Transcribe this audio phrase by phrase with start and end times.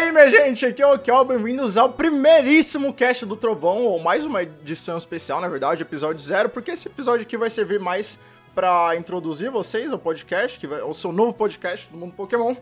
[0.00, 0.64] aí, minha gente?
[0.64, 5.42] Aqui é o Kel, bem-vindos ao primeiríssimo cast do Trovão, ou mais uma edição especial,
[5.42, 8.18] na verdade, episódio zero, porque esse episódio aqui vai servir mais
[8.54, 12.56] pra introduzir vocês ao podcast, que é o seu novo podcast do mundo Pokémon.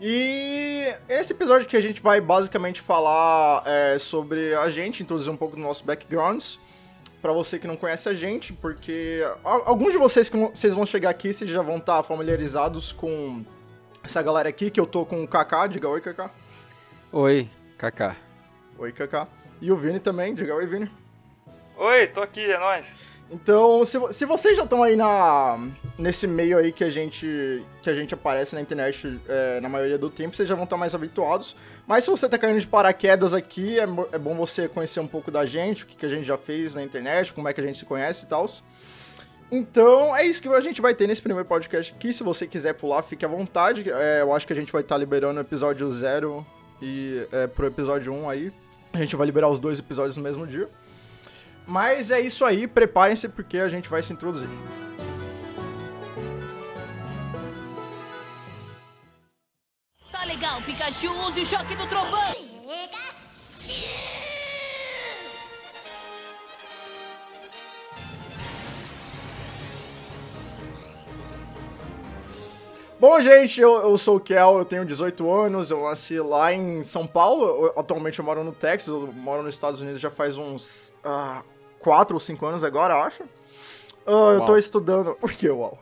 [0.00, 5.36] E esse episódio que a gente vai basicamente falar é, sobre a gente, introduzir um
[5.36, 6.60] pouco do nosso backgrounds,
[7.20, 11.10] pra você que não conhece a gente, porque alguns de vocês que vocês vão chegar
[11.10, 13.44] aqui, vocês já vão estar familiarizados com
[14.04, 16.30] essa galera aqui, que eu tô com o Kaká, diga oi, Kaká.
[17.16, 18.16] Oi, Kaká.
[18.76, 19.28] Oi, Kaká.
[19.62, 20.90] E o Vini também, diga oi, Vini.
[21.76, 22.92] Oi, tô aqui, é nóis.
[23.30, 25.64] Então, se, se vocês já estão aí na,
[25.96, 29.96] nesse meio aí que a gente, que a gente aparece na internet é, na maioria
[29.96, 31.54] do tempo, vocês já vão estar mais habituados.
[31.86, 35.30] Mas se você tá caindo de paraquedas aqui, é, é bom você conhecer um pouco
[35.30, 37.64] da gente, o que, que a gente já fez na internet, como é que a
[37.64, 38.44] gente se conhece e tal.
[39.52, 42.12] Então, é isso que a gente vai ter nesse primeiro podcast aqui.
[42.12, 43.88] Se você quiser pular, fique à vontade.
[43.88, 46.44] É, eu acho que a gente vai estar liberando o episódio 0
[46.84, 48.52] e é, pro episódio 1 aí.
[48.92, 50.68] A gente vai liberar os dois episódios no mesmo dia.
[51.66, 54.48] Mas é isso aí, preparem-se porque a gente vai se introduzir.
[60.12, 62.34] Tá legal, Pikachu, use o choque do trovão!
[73.06, 76.82] Bom, gente, eu, eu sou o Kel, eu tenho 18 anos, eu nasci lá em
[76.82, 80.38] São Paulo, eu- atualmente eu moro no Texas, eu moro nos Estados Unidos já faz
[80.38, 80.94] uns
[81.80, 83.24] 4 ou 5 anos agora, acho.
[84.06, 85.14] Ah, eu tô estudando...
[85.20, 85.78] Por que, uau?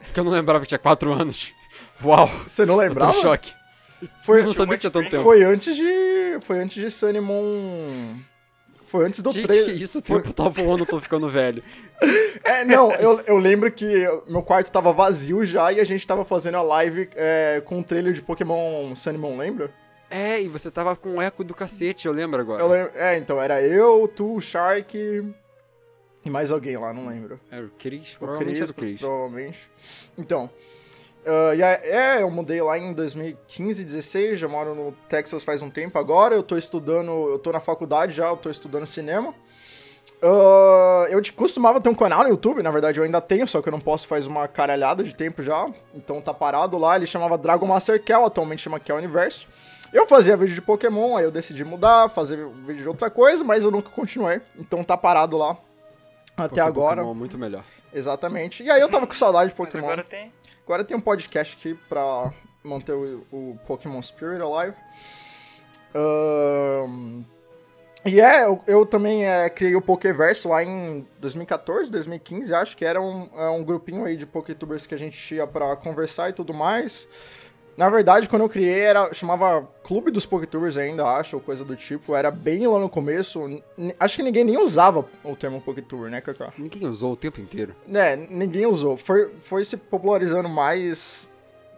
[0.00, 1.52] Porque eu não lembrava que tinha 4 anos.
[2.04, 3.16] Uau, Você não eu tô lembrava?
[3.16, 3.54] em choque.
[4.24, 5.22] Foi, Eu não sabia que tinha tanto tempo.
[5.22, 6.38] foi antes de...
[6.40, 8.16] Foi antes de Sunnymon...
[8.86, 9.76] Foi antes do Gente, trailer.
[9.76, 11.62] que isso, o tempo tá voando, eu tô ficando velho.
[12.44, 16.24] É, não, eu, eu lembro que meu quarto tava vazio já e a gente tava
[16.24, 19.72] fazendo a live é, com o trailer de Pokémon Sunnymon, lembra?
[20.08, 22.62] É, e você tava com um eco do cacete, eu lembro agora.
[22.62, 27.40] Eu lem- É, então, era eu, tu, o Shark e mais alguém lá, não lembro.
[27.50, 29.00] Era o Chris, O provavelmente Chris, era o Chris.
[29.00, 29.70] provavelmente.
[30.16, 30.50] Então,
[31.26, 35.68] ah, e é, eu mudei lá em 2015, 16, já moro no Texas faz um
[35.68, 39.34] tempo agora, eu tô estudando, eu tô na faculdade já, eu tô estudando cinema.
[40.22, 43.68] Ah, eu costumava ter um canal no YouTube, na verdade eu ainda tenho, só que
[43.68, 47.36] eu não posso faz uma caralhada de tempo já, então tá parado lá, ele chamava
[47.36, 49.48] Dragon Master Kel, atualmente chama Kel Universo.
[49.92, 53.64] Eu fazia vídeo de Pokémon, aí eu decidi mudar, fazer vídeo de outra coisa, mas
[53.64, 55.56] eu nunca continuei, então tá parado lá
[56.36, 56.96] até Porque agora.
[56.96, 57.64] Pokémon muito melhor.
[57.92, 58.62] Exatamente.
[58.62, 59.84] E aí eu tava com saudade de Mas Pokémon.
[59.86, 60.32] agora tem.
[60.64, 62.32] Agora tem um podcast aqui pra
[62.62, 64.76] manter o, o Pokémon Spirit alive.
[65.94, 67.24] Ahn,
[68.06, 72.84] e é, eu, eu também é, criei o Pokéverse lá em 2014, 2015, acho que
[72.84, 76.32] era um, é um grupinho aí de Pokétubers que a gente ia pra conversar e
[76.32, 77.08] tudo mais.
[77.76, 81.76] Na verdade, quando eu criei, era, chamava Clube dos Pokétubers ainda, acho, ou coisa do
[81.76, 82.16] tipo.
[82.16, 83.62] Era bem lá no começo.
[84.00, 86.52] Acho que ninguém nem usava o termo Pokétuber, né, Kaká?
[86.56, 87.76] Ninguém usou o tempo inteiro.
[87.92, 88.96] É, ninguém usou.
[88.96, 91.30] Foi, foi se popularizando mais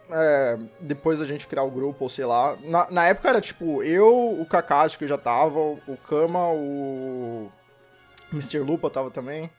[0.09, 2.57] é, depois da gente criar o grupo, ou sei lá.
[2.63, 7.51] Na, na época era tipo eu, o Kakashi que já tava, o Kama, o
[8.31, 8.59] Mr.
[8.59, 9.49] Lupa tava também.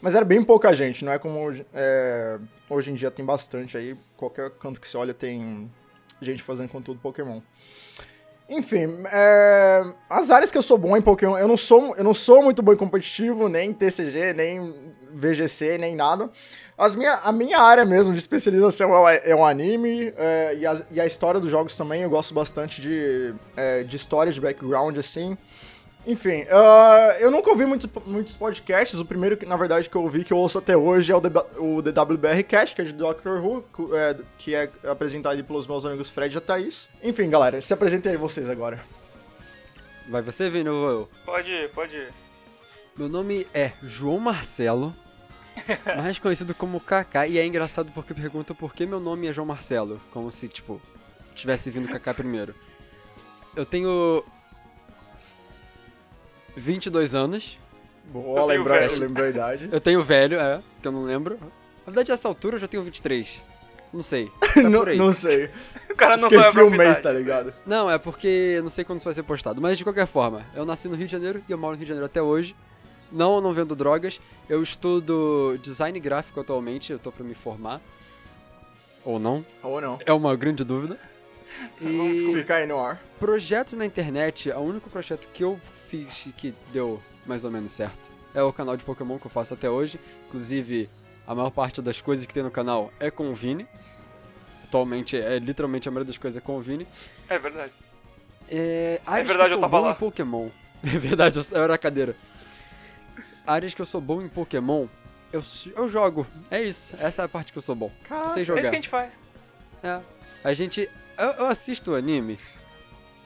[0.00, 2.38] Mas era bem pouca gente, não é como hoje, é,
[2.70, 3.96] hoje em dia tem bastante aí.
[4.16, 5.68] Qualquer canto que você olha tem
[6.20, 7.40] gente fazendo conteúdo Pokémon.
[8.48, 12.14] Enfim, é, as áreas que eu sou bom em Pokémon, eu não sou, eu não
[12.14, 14.74] sou muito bom em competitivo, nem TCG, nem
[15.12, 16.30] VGC, nem nada.
[16.76, 20.94] As minha, a minha área mesmo de especialização é o, é o anime é, e,
[20.94, 22.02] e a história dos jogos também.
[22.02, 25.36] Eu gosto bastante de, é, de história, de background, assim.
[26.06, 28.98] Enfim, ah, eu nunca ouvi muito, muitos podcasts.
[28.98, 31.20] O primeiro, que, na verdade, que eu ouvi, que eu ouço até hoje, é o,
[31.20, 33.64] DB o DWBR Cast, que é de Doctor Who,
[33.94, 36.88] é, que é apresentado pelos meus amigos Fred e a Thaís.
[37.02, 38.80] Enfim, galera, se apresentem aí vocês agora.
[40.08, 41.08] Vai você, Vini, ou eu?
[41.26, 42.08] Pode ir, pode ir.
[42.96, 44.94] Meu nome é João Marcelo,
[45.98, 49.46] mais conhecido como Kaká, e é engraçado porque pergunta por que meu nome é João
[49.46, 50.80] Marcelo, como se, tipo,
[51.34, 52.54] tivesse vindo Kaká primeiro.
[53.54, 54.24] Eu tenho
[56.58, 57.58] 22 anos,
[58.12, 59.68] Boa, Eu tenho lembrou, a idade.
[59.70, 61.38] eu tenho velho, é, que eu não lembro.
[61.86, 63.42] Na verdade, essa altura eu já tenho 23.
[63.92, 64.30] Não sei.
[64.54, 64.96] Tá não, por aí.
[64.98, 65.50] não sei.
[65.90, 67.52] O cara não sabe Esqueci o mês, tá ligado?
[67.66, 69.60] Não, é porque eu não sei quando isso vai ser postado.
[69.60, 71.84] Mas de qualquer forma, eu nasci no Rio de Janeiro e eu moro no Rio
[71.84, 72.54] de Janeiro até hoje.
[73.12, 74.20] Não, eu não vendo drogas.
[74.48, 77.80] Eu estudo design gráfico atualmente, eu tô pra me formar.
[79.04, 79.98] Ou não, Ou não.
[80.04, 80.98] é uma grande dúvida.
[81.80, 83.00] E Fica aí no ar.
[83.18, 87.72] projetos na internet, o único projeto que eu fiz e que deu mais ou menos
[87.72, 89.98] certo é o canal de Pokémon que eu faço até hoje.
[90.28, 90.88] Inclusive,
[91.26, 93.66] a maior parte das coisas que tem no canal é com o Vini.
[94.64, 96.86] Atualmente, é literalmente a maioria das coisas é com o Vini.
[97.28, 97.72] É verdade.
[98.50, 99.92] É, áreas verdade, que eu eu sou tava bom lá.
[99.92, 100.48] em Pokémon.
[100.84, 102.14] É verdade, eu, eu era a cadeira.
[103.46, 104.86] Áreas que eu sou bom em Pokémon,
[105.32, 105.42] eu,
[105.74, 106.24] eu jogo.
[106.50, 107.90] É isso, essa é a parte que eu sou bom.
[108.10, 108.60] eu sei É jogar.
[108.60, 109.18] isso que a gente faz.
[109.82, 110.00] É.
[110.44, 110.88] A gente.
[111.18, 112.38] Eu, eu assisto anime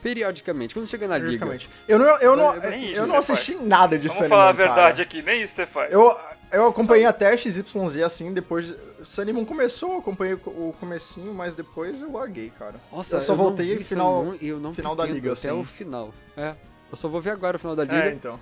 [0.01, 1.45] periodicamente, quando chega na liga.
[1.45, 1.69] Periodicamente.
[1.87, 4.97] Eu não, eu não, Nem eu isso não assisti nada disso Vamos falar a verdade
[4.97, 5.03] cara.
[5.03, 5.93] aqui, nem isso você faz.
[5.93, 6.13] Eu,
[6.51, 7.63] eu acompanhei até XYZ
[8.05, 8.73] assim, depois.
[9.03, 12.75] Sunnymoon começou, eu acompanhei o comecinho, mas depois eu larguei, cara.
[12.91, 14.35] Nossa, eu só não voltei no final.
[14.41, 15.59] E eu não final da liga, até assim.
[15.59, 16.13] o final.
[16.35, 16.53] É.
[16.91, 18.39] Eu só vou ver agora o final da liga É, então.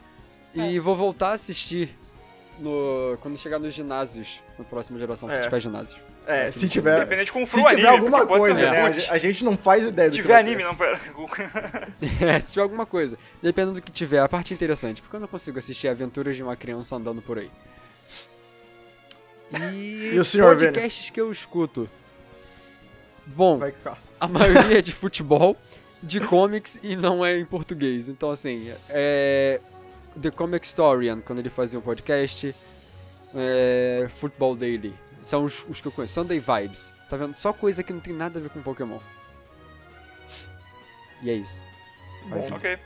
[0.54, 1.96] e vou voltar a assistir
[2.60, 5.40] no quando chegar nos ginásios, na próxima geração, se É.
[5.42, 6.00] tiver ginásios.
[6.28, 6.98] É, se tiver.
[6.98, 8.82] Independente com Se fru tiver anime, alguma coisa, né?
[9.10, 10.64] A A gente não faz ideia do Se que tiver vai anime, ter.
[10.64, 11.00] não, pera.
[12.22, 13.18] É, se tiver alguma coisa.
[13.42, 16.56] Dependendo do que tiver, a parte interessante, porque eu não consigo assistir aventuras de uma
[16.56, 17.50] criança andando por aí.
[19.74, 20.72] E, E o senhor Vini?
[20.72, 21.90] podcasts que eu escuto.
[23.26, 23.60] Bom,
[24.20, 25.58] a maioria é de futebol,
[26.02, 28.08] de comics e não é em português.
[28.10, 29.60] Então, assim, é.
[30.22, 32.54] The Comic Historian, quando ele fazia um podcast.
[33.36, 34.08] É.
[34.20, 34.94] Football Daily.
[35.22, 36.14] São os, os que eu conheço.
[36.14, 36.92] Sunday Vibes.
[37.10, 37.34] Tá vendo?
[37.34, 39.00] Só coisa que não tem nada a ver com Pokémon.
[41.22, 41.64] E é isso.
[42.28, 42.56] Vai, Bom.
[42.56, 42.80] Ok.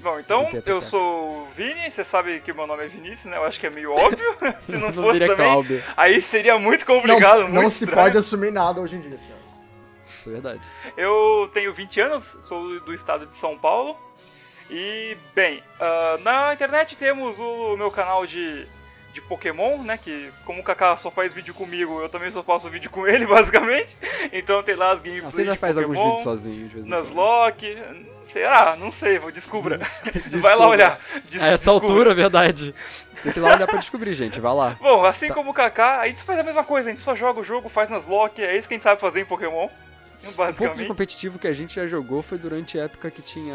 [0.00, 3.36] Bom, então, eu sou o Vini, você sabe que meu nome é Vinícius, né?
[3.36, 4.36] Eu acho que é meio óbvio.
[4.66, 5.82] Se não O nome fosse também, Cláudio.
[5.96, 8.02] aí seria muito complicado, Não, muito não se estranho.
[8.02, 9.38] pode assumir nada hoje em dia, senhor.
[10.06, 10.60] Isso é verdade.
[10.96, 13.96] Eu tenho 20 anos, sou do estado de São Paulo.
[14.70, 18.66] E, bem, ah, na internet temos o meu canal de,
[19.14, 19.96] de Pokémon, né?
[19.96, 23.24] Que como o Kaká só faz vídeo comigo, eu também só faço vídeo com ele,
[23.28, 23.96] basicamente.
[24.32, 26.74] Então tem lá as Ah, gameplays Você ainda de faz alguns Pokémon, vídeos sozinho, de
[26.74, 26.98] vez em quando.
[27.00, 27.78] Nuzlocke,
[28.26, 28.76] será?
[28.76, 29.78] Não sei, vou descubra.
[30.40, 31.00] Vai lá olhar.
[31.30, 31.88] Des- A essa descubra.
[31.88, 32.74] altura, é verdade.
[33.14, 34.40] Você tem que ir lá olhar pra descobrir, gente.
[34.40, 34.76] Vai lá.
[34.80, 35.34] Bom, assim Tá.
[35.34, 37.68] como o Kaká, a gente faz a mesma coisa, a gente só joga o jogo,
[37.68, 39.66] faz Nuzlocke, é isso que a gente sabe fazer em Pokémon.
[39.66, 40.86] Um pouco de Basicamente.
[40.88, 43.54] competitivo que a gente já jogou foi durante a época que tinha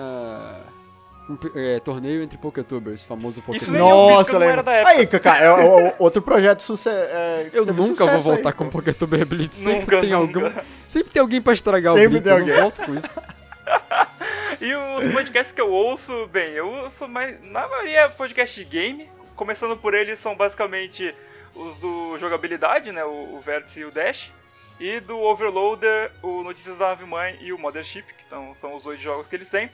[1.29, 4.65] um é, torneio entre Poketubers, famoso Isso fiz, Nossa, eu não era lembro.
[4.65, 4.91] da época.
[4.97, 6.97] Aí, Kaká, é, o- outro projeto sucesso.
[7.11, 8.69] É, Eu nunca vou voltar aí, com.
[8.69, 9.57] Poketuber Blitz.
[9.57, 10.39] Sempre Nunca, tem nunca.
[10.47, 10.61] algum.
[10.87, 12.27] Sempre tem alguém pra estragar Sempre o Blitz.
[12.27, 13.13] tem Eu não volto com isso.
[14.61, 17.37] E os podcasts que eu ouço, bem, eu ouço mais.
[17.43, 19.09] Na maioria é podcast de game.
[19.35, 21.15] Começando por eles são basicamente
[21.55, 23.05] os do jogabilidade, né?
[23.05, 24.31] O, o Vértice e o Dash.
[24.79, 28.83] E do Overloader, o Notícias da Nave Mãe e o Mothership, que então, são os
[28.83, 29.69] dois jogos que eles têm.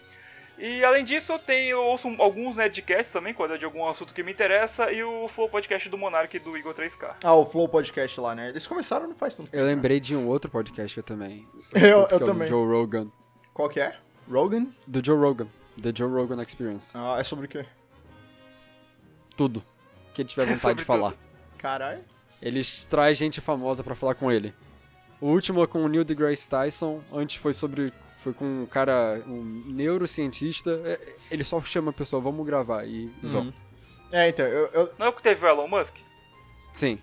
[0.58, 4.14] E além disso, eu, tenho, eu ouço alguns Nerdcasts também, quando é de algum assunto
[4.14, 7.16] que me interessa, e o Flow Podcast do Monark e do Igor 3K.
[7.24, 8.50] Ah, o Flow Podcast lá, né?
[8.50, 9.58] Eles começaram não faz tanto tempo.
[9.58, 9.74] Eu né?
[9.76, 11.46] lembrei de um outro podcast que eu também.
[11.74, 12.48] Eu- escuto, eu é também.
[12.48, 13.08] Do Joe Rogan.
[13.54, 13.96] Qual que é?
[14.32, 14.68] Rogan?
[14.88, 15.48] Do Joe Rogan.
[15.82, 16.92] The Joe Rogan Experience.
[16.98, 17.66] Ah, é sobre o quê?
[19.36, 19.64] Tudo.
[20.14, 21.12] Que ele tiver vontade Sobre de falar.
[21.12, 21.20] tudo.
[21.58, 22.04] Caralho.
[22.42, 24.54] Eles traz gente famosa pra falar com ele.
[25.20, 27.02] O último é com o Neil deGrasse Tyson.
[27.12, 27.92] Antes foi sobre.
[28.18, 30.72] Foi com um cara, um neurocientista.
[30.86, 32.86] É, Ele só chama a pessoa, vamos gravar.
[32.86, 33.54] E vamos.
[34.12, 35.96] É, então, eu, eu- Não é o que teve o Elon Musk?
[36.74, 37.00] Sim.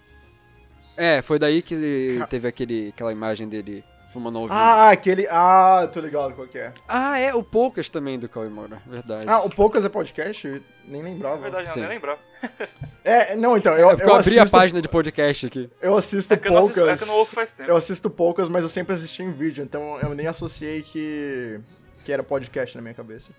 [0.96, 3.82] É, foi daí que Ca- teve aquele, aquela imagem dele
[4.12, 4.54] fumando ao vivo.
[4.58, 5.26] Ah, aquele.
[5.30, 6.72] Ah, tô ligado qual que é.
[6.86, 9.28] Ah, é, o Poucas também do Cauê Moura, verdade.
[9.28, 10.46] Ah, o Poucas é podcast?
[10.46, 11.36] Eu nem Na lembrava.
[11.38, 11.80] verdade, não, Sim.
[11.80, 12.18] nem lembrava.
[13.04, 15.68] É, não, então, eu, é eu, eu abri a assisto, página de podcast aqui.
[15.80, 17.00] Eu assisto É que eu, não assisto, é poucas.
[17.00, 17.68] que eu não ouço faz tempo.
[17.70, 21.58] Eu assisto poucas, mas eu sempre assisti em vídeo, então eu nem associei que,
[22.04, 23.30] que era podcast na minha cabeça.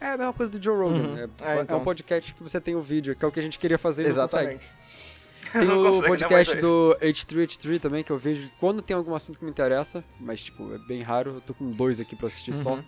[0.00, 0.94] É a mesma coisa do Joe Rogan.
[1.08, 1.18] Uhum.
[1.18, 1.78] É, É, é então.
[1.78, 4.04] um podcast que você tem o vídeo, que é o que a gente queria fazer
[4.04, 4.60] e não consegue.
[5.52, 9.50] Tem o podcast do H3H3 também, que eu vejo quando tem algum assunto que me
[9.50, 11.34] interessa, mas, tipo, é bem raro.
[11.36, 12.74] Eu tô com dois aqui pra assistir só.
[12.74, 12.84] Uhum.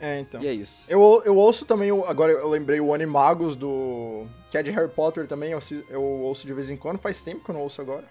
[0.00, 0.42] É, então.
[0.42, 0.84] E é isso.
[0.88, 4.26] Eu, eu ouço também, o- agora eu lembrei o Animagos do.
[4.50, 7.44] que é de Harry Potter também, eu, eu ouço de vez em quando, faz tempo
[7.44, 8.04] que eu não ouço agora.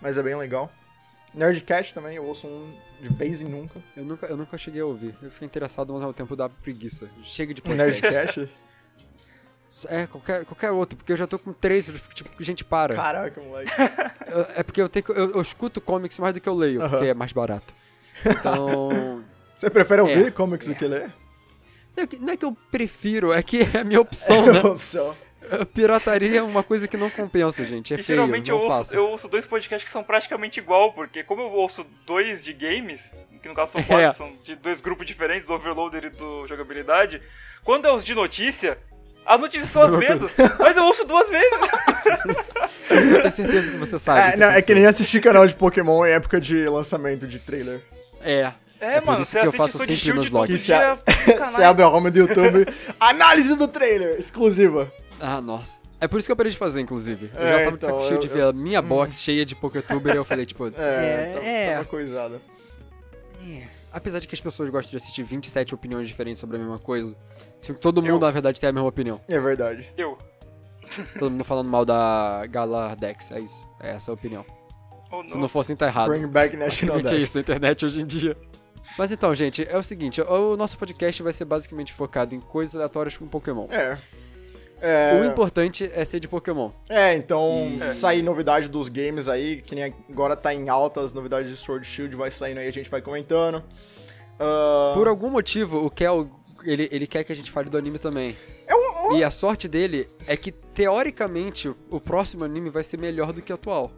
[0.00, 0.70] Mas é bem legal.
[1.34, 3.80] Nerdcast também, eu ouço um de vez em nunca.
[3.96, 5.14] Eu nunca, eu nunca cheguei a ouvir.
[5.22, 7.08] Eu fiquei interessado, mas ao tempo da preguiça.
[7.22, 8.02] Chega de podcast.
[8.40, 8.48] Nerdcast.
[9.88, 12.94] É, qualquer, qualquer outro, porque eu já tô com três, eu fico tipo, gente, para.
[12.94, 13.70] Caraca, moleque.
[14.26, 16.88] Eu- é porque eu tenho eu, eu escuto comics mais do que eu leio, Aham.
[16.90, 17.72] porque é mais barato.
[18.24, 19.24] Então.
[19.56, 20.30] Você prefere ouvir É.
[20.30, 21.12] comics do que ler?
[21.96, 24.60] não, é que, não é que eu prefiro, é que é a minha opção, né?
[24.60, 25.16] opção.
[25.72, 27.94] Pirataria é uma coisa que não compensa, gente.
[27.94, 30.92] É E feio, geralmente não eu ouço, eu ouço dois podcasts que são praticamente igual,
[30.92, 33.08] porque como eu ouço dois de games,
[33.42, 33.84] que no caso são É.
[33.84, 37.22] quatro, são de dois grupos diferentes, do Overloader e do Jogabilidade,
[37.64, 38.76] quando é os de notícia,
[39.26, 41.60] as notícias são as mesmas, mas eu ouço duas vezes.
[42.90, 44.20] Eu tenho certeza que você sabe.
[44.20, 47.38] É, que não, é que nem assistir canal de Pokémon em época de lançamento de
[47.38, 47.82] trailer.
[48.20, 48.52] É.
[48.78, 50.60] É, por mano, isso você que eu faço sempre Shield nos logs.
[50.60, 52.66] Você abre a home do YouTube,
[53.00, 54.92] análise do trailer, exclusiva.
[55.18, 55.78] Ah, nossa.
[55.98, 57.30] É por isso que eu parei de fazer, inclusive.
[57.34, 59.46] Eu É, já tava de então, saco cheio eu- de ver a minha box cheia
[59.46, 62.38] de Pokétuber e eu falei, tipo, É, tá, tá uma coisada.
[63.96, 67.16] Apesar de que as pessoas gostam de assistir 27 opiniões diferentes sobre a mesma coisa,
[67.80, 68.12] todo Eu.
[68.12, 69.20] mundo, na verdade, tem a mesma opinião.
[69.26, 69.90] É verdade.
[69.96, 70.18] Eu.
[71.18, 73.66] Todo mundo falando mal da Galardex, é isso.
[73.80, 74.44] É essa a opinião.
[75.10, 75.48] Ou Se não.
[75.48, 76.08] fosse, tá errado.
[76.10, 77.28] Bring back National Basicamente é Dex.
[77.30, 78.36] isso na internet hoje em dia.
[78.98, 82.74] Mas então, gente, é o seguinte, o nosso podcast vai ser basicamente focado em coisas
[82.76, 83.66] aleatórias com Pokémon.
[83.70, 83.98] É.
[84.80, 86.70] É, O importante é ser de Pokémon.
[86.88, 91.12] é, então E- sair novidade dos games aí, que nem agora tá em alta as
[91.14, 93.62] novidades de Sword Shield, vai saindo aí, a gente vai comentando.
[94.38, 96.28] Ah, Por algum motivo, o Kel,
[96.64, 98.36] ele, ele quer que a gente fale do anime também.
[99.14, 103.50] E a sorte dele é que, teoricamente, o próximo anime vai ser melhor do que
[103.50, 103.90] o atual.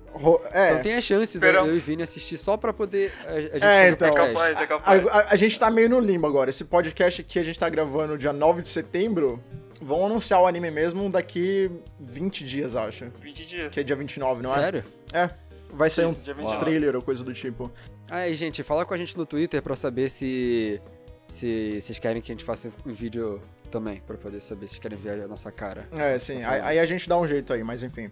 [0.52, 3.40] é, Então tem a chance de eu e Vini assistir só pra poder a, a
[3.40, 4.08] gente É, fazer então.
[4.08, 4.34] o É podcast.
[4.34, 5.06] capaz, é a, capaz.
[5.08, 6.48] a- a gente tá meio no limbo agora.
[6.50, 9.42] Esse podcast aqui a gente tá gravando dia 9 de setembro.
[9.82, 11.68] Vão anunciar o anime mesmo daqui
[12.00, 13.06] 20 dias, acho.
[13.20, 13.72] 20 dias.
[13.74, 14.60] Que é dia 29, não é?
[14.60, 14.84] Sério?
[15.12, 15.28] É.
[15.70, 16.60] Vai sair um Isso, dia 29.
[16.64, 17.70] trailer ou coisa do tipo.
[18.08, 20.80] Aí, gente, fala com a gente no Twitter pra saber se.
[21.28, 24.98] Se vocês querem que a gente faça um vídeo também, pra poder saber se querem
[24.98, 25.86] ver a nossa cara.
[25.92, 26.42] É, sim.
[26.42, 28.10] Aí, aí a gente dá um jeito aí, mas enfim.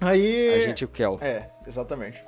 [0.00, 0.54] Aí.
[0.54, 1.18] A gente e o Kel.
[1.20, 2.22] É, exatamente.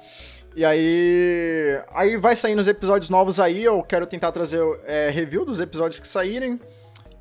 [0.57, 1.81] E aí.
[1.95, 3.63] Aí vai saindo os episódios novos aí.
[3.63, 6.59] Eu quero tentar trazer é, review dos episódios que saírem.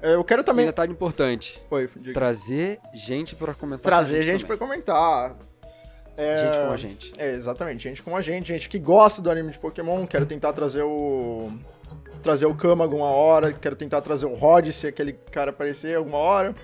[0.02, 0.66] É, Eu quero também.
[0.66, 2.14] detalhe importante: Oi, diga.
[2.14, 3.84] trazer gente pra comentar.
[3.84, 4.82] trazer gente gente pra também.
[4.82, 5.36] comentar.
[6.18, 7.14] É, Gente com a gente.
[7.18, 10.52] É, exatamente, gente como a gente, gente que gosta do anime de Pokémon, quero tentar
[10.52, 11.50] trazer o.
[12.22, 16.18] Trazer o Kama alguma hora, quero tentar trazer o Rod, se aquele cara aparecer alguma
[16.18, 16.56] hora.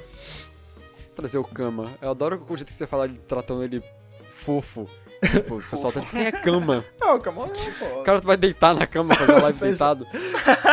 [1.16, 1.92] Trazer o Kama.
[2.02, 3.82] Eu adoro o jeito que você fala tratando ele
[4.30, 4.88] fofo.
[5.26, 6.86] Tipo, o pessoal tá tipo, quem é Kama?
[7.00, 8.02] Não, o Kama, pô.
[8.02, 10.06] O cara vai deitar na cama, fazer live deitado.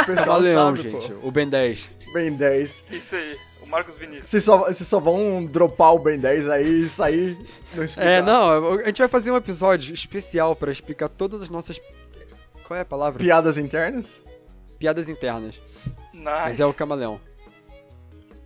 [0.02, 1.12] O pessoal Camaleão, sabe, gente.
[1.12, 1.28] pô.
[1.28, 1.88] O Ben 10.
[2.12, 2.84] Ben 10.
[2.90, 3.38] Isso aí.
[3.62, 4.26] O Marcos Vinícius.
[4.26, 7.38] Vocês só, vocês só vão dropar o Ben 10 aí e sair
[7.74, 8.10] não explicar.
[8.10, 11.80] É, não, a gente vai fazer um episódio especial pra explicar todas as nossas.
[12.66, 13.20] Qual é a palavra?
[13.22, 14.20] Piadas internas?
[14.82, 15.62] Piadas internas.
[16.12, 16.62] Mas Nice.
[16.62, 17.20] é o camaleão.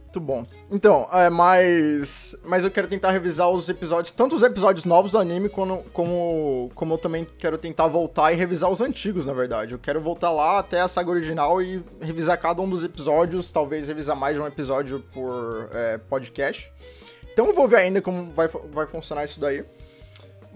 [0.02, 0.44] Muito bom.
[0.70, 2.36] Então, é, mas.
[2.44, 6.70] Mas eu quero tentar revisar os episódios, tanto os episódios novos do anime, como, como,
[6.74, 9.72] como eu também quero tentar voltar e revisar os antigos, na verdade.
[9.72, 13.88] Eu quero voltar lá até a saga original e revisar cada um dos episódios, talvez
[13.88, 16.70] revisar mais de um episódio por é, podcast.
[17.32, 19.64] Então eu vou ver ainda como vai, vai funcionar isso daí.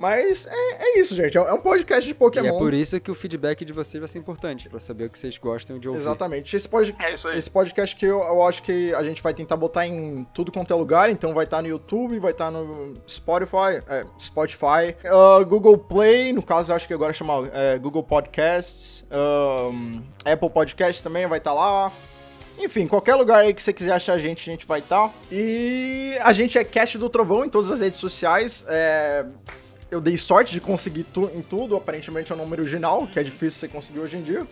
[0.01, 1.37] Mas é, é isso, gente.
[1.37, 2.47] É um podcast de Pokémon.
[2.47, 5.11] E é por isso que o feedback de vocês vai ser importante, pra saber o
[5.11, 6.01] que vocês gostam de ouvir.
[6.01, 6.57] Exatamente.
[6.57, 6.97] Esse, pod...
[6.99, 7.37] É isso aí.
[7.37, 10.73] Esse podcast que eu, eu acho que a gente vai tentar botar em tudo quanto
[10.73, 15.77] é lugar, então vai estar no YouTube, vai estar no Spotify, é, Spotify, ah, Google
[15.77, 19.05] Play, no caso eu acho que agora chama é, Google Podcasts,
[20.25, 21.93] Apple Podcasts também vai estar lá.
[22.59, 25.13] Enfim, qualquer lugar aí que você quiser achar a gente, a gente vai estar.
[25.31, 28.65] E a gente é Cast do Trovão em todas as redes sociais.
[28.67, 29.27] É,
[29.91, 33.23] eu dei sorte de conseguir tu- em tudo, aparentemente é o número original, que é
[33.23, 34.47] difícil você conseguir hoje em dia.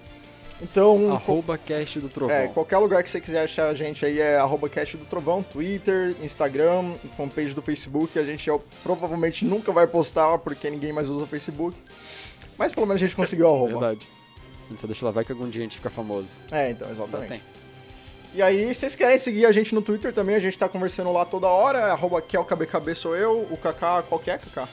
[0.60, 2.34] Então, Arroba cast do trovão.
[2.34, 5.40] é, qualquer lugar que você quiser achar a gente aí é arroba cast do Trovão,
[5.40, 8.18] Twitter, Instagram, fanpage do Facebook.
[8.18, 11.76] A gente ó, provavelmente nunca vai postar porque ninguém mais usa o Facebook.
[12.56, 13.68] Mas pelo menos a gente conseguiu o arroba.
[13.78, 14.08] Verdade.
[14.66, 16.30] A gente só deixa lá, vai que algum dia a gente fica famoso.
[16.50, 17.40] É, então, exatamente.
[18.34, 21.12] E aí, se vocês querem seguir a gente no Twitter também, a gente tá conversando
[21.12, 21.92] lá toda hora.
[21.92, 24.68] Arroba KelKBKB sou eu, o Kaká, qual que é, Kaká?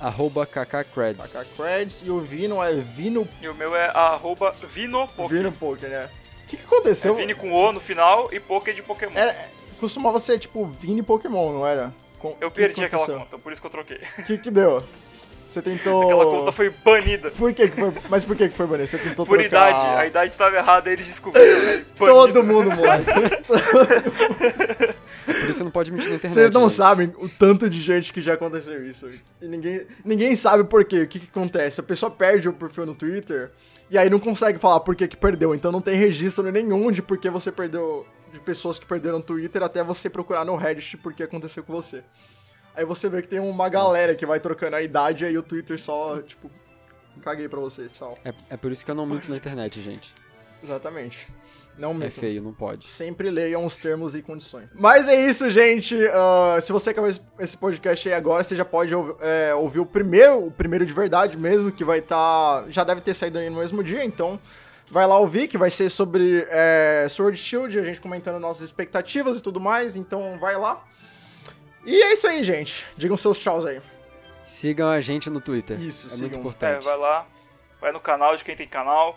[0.00, 1.32] Arroba kkcreds.
[1.32, 2.02] Kaká Creds.
[2.04, 5.34] E o Vino é Vino, E o meu é arroba Vinopoké.
[5.34, 6.08] Vino Poker, né?
[6.44, 7.12] O que, que aconteceu?
[7.14, 9.12] É Vini com O no final e Poké de Pokémon.
[9.14, 9.36] Era,
[9.78, 11.92] costumava ser tipo Vini Pokémon, não era?
[12.18, 14.00] Com- Eu que perdi que aquela conta, por isso que eu troquei.
[14.18, 14.82] O que que deu?
[15.46, 16.02] Você tentou...
[16.04, 17.30] Aquela conta foi banida.
[17.32, 17.92] Por que que foi...
[18.08, 18.86] Mas por que que foi banido?
[18.88, 19.70] Você tentou Por trocar...
[19.70, 19.86] idade.
[20.00, 21.58] A idade tava errada, eles descobriram.
[21.64, 21.84] né?
[21.98, 23.10] Todo mundo, moleque.
[25.32, 26.34] Por isso você não pode mentir na internet.
[26.34, 26.76] Vocês não gente.
[26.76, 29.08] sabem o tanto de gente que já aconteceu isso.
[29.40, 31.02] E ninguém, ninguém sabe por quê.
[31.02, 31.80] O que que acontece?
[31.80, 33.50] A pessoa perde o perfil no Twitter
[33.90, 35.54] e aí não consegue falar por que que perdeu.
[35.54, 38.06] Então não tem registro nenhum de por que você perdeu...
[38.32, 41.72] De pessoas que perderam no Twitter até você procurar no Reddit por que aconteceu com
[41.72, 42.04] você.
[42.76, 45.42] Aí você vê que tem uma galera que vai trocando a idade e aí o
[45.42, 46.48] Twitter só, tipo...
[47.22, 48.16] Caguei pra vocês, pessoal.
[48.24, 50.14] É, é por isso que eu não minto na internet, gente.
[50.62, 51.28] Exatamente.
[51.78, 52.88] Não É feio, não pode.
[52.88, 54.68] Sempre leiam os termos e condições.
[54.74, 55.96] Mas é isso, gente.
[56.08, 57.08] Ah, se você acabou
[57.38, 61.38] esse- podcast aí agora, você já pode é, ouvir o primeiro, o primeiro de verdade
[61.38, 62.64] mesmo, que vai estar.
[62.68, 64.38] já deve ter saído aí no mesmo dia, então.
[64.92, 69.38] Vai lá ouvir, que vai ser sobre é, Sword Shield, a gente comentando nossas expectativas
[69.38, 70.84] e tudo mais, então vai lá.
[71.86, 72.84] E é isso aí, gente.
[72.96, 73.80] Digam seus tchauz aí.
[74.44, 75.80] Sigam a gente no Twitter.
[75.80, 76.22] Isso, é sigam.
[76.22, 76.84] muito É, importante.
[76.84, 77.24] vai lá.
[77.80, 79.16] Vai no canal de quem tem canal.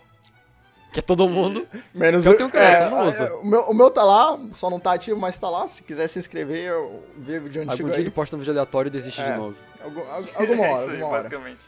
[0.94, 1.68] Que é todo mundo.
[1.94, 2.58] Menos Eu tenho você
[2.90, 3.24] não é, usa.
[3.26, 5.68] é, o, meu, o meu tá lá, só não tá ativo, mas tá lá.
[5.68, 8.02] Se quiser se inscrever, eu ver de antigo Algum dia aí.
[8.04, 9.32] ele posta um vídeo aleatório e desiste É.
[9.32, 9.56] de novo.
[9.84, 10.02] Algum-
[10.36, 11.18] alguma hora, é isso aí, alguma hora.
[11.24, 11.66] basicamente.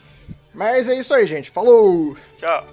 [0.54, 1.50] Mas é isso aí, gente.
[1.50, 2.16] Falou!
[2.38, 2.66] Tchau.